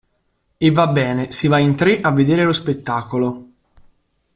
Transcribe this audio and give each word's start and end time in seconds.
E 0.57 0.71
va 0.71 0.87
bene 0.87 1.31
si 1.31 1.47
va 1.47 1.59
in 1.59 1.75
tre 1.75 2.01
a 2.01 2.09
vedere 2.09 2.43
lo 2.43 2.53
spettacolo! 2.53 3.47